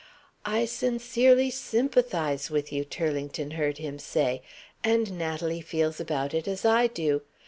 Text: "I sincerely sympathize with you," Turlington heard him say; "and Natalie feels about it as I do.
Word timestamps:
"I 0.47 0.65
sincerely 0.65 1.51
sympathize 1.51 2.49
with 2.49 2.73
you," 2.73 2.83
Turlington 2.83 3.51
heard 3.51 3.77
him 3.77 3.99
say; 3.99 4.41
"and 4.83 5.15
Natalie 5.15 5.61
feels 5.61 5.99
about 5.99 6.33
it 6.33 6.47
as 6.47 6.65
I 6.65 6.87
do. 6.87 7.21